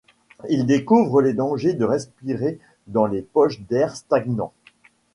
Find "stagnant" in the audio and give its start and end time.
3.95-4.51